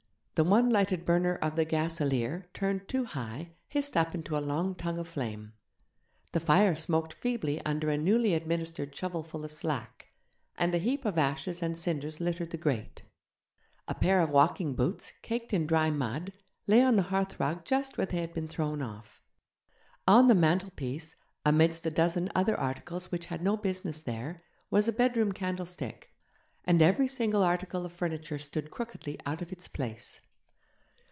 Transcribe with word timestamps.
The 0.35 0.49
one 0.49 0.71
lighted 0.71 1.05
burner 1.05 1.35
of 1.35 1.55
the 1.55 1.65
gaselier, 1.67 2.49
turned 2.53 2.87
too 2.87 3.05
high, 3.05 3.51
hissed 3.69 3.95
up 3.95 4.15
into 4.15 4.35
a 4.35 4.41
long 4.41 4.73
tongue 4.73 4.97
of 4.97 5.07
flame. 5.07 5.53
The 6.31 6.39
fire 6.39 6.73
smoked 6.75 7.13
feebly 7.13 7.63
under 7.63 7.89
a 7.91 7.97
newly 7.97 8.33
administered 8.33 8.95
shovelful 8.95 9.45
of 9.45 9.51
'slack', 9.51 10.07
and 10.57 10.73
a 10.73 10.79
heap 10.79 11.05
of 11.05 11.19
ashes 11.19 11.61
and 11.61 11.77
cinders 11.77 12.19
littered 12.19 12.49
the 12.49 12.57
grate. 12.57 13.03
A 13.87 13.93
pair 13.93 14.19
of 14.19 14.31
walking 14.31 14.73
boots, 14.73 15.13
caked 15.21 15.53
in 15.53 15.67
dry 15.67 15.91
mud, 15.91 16.33
lay 16.65 16.81
on 16.81 16.95
the 16.95 17.03
hearth 17.11 17.39
rug 17.39 17.63
just 17.63 17.99
where 17.99 18.07
they 18.07 18.21
had 18.21 18.33
been 18.33 18.47
thrown 18.47 18.81
off. 18.81 19.21
On 20.07 20.27
the 20.27 20.33
mantelpiece, 20.33 21.13
amidst 21.45 21.85
a 21.85 21.91
dozen 21.91 22.31
other 22.33 22.59
articles 22.59 23.11
which 23.11 23.27
had 23.27 23.43
no 23.43 23.57
business 23.57 24.01
there, 24.01 24.41
was 24.71 24.87
a 24.87 24.91
bedroom 24.93 25.33
candlestick; 25.33 26.07
and 26.65 26.81
every 26.81 27.07
single 27.07 27.43
article 27.43 27.85
of 27.85 27.91
furniture 27.93 28.39
stood 28.39 28.71
crookedly 28.71 29.19
out 29.27 29.43
of 29.43 29.51
its 29.51 29.67
place. 29.67 30.21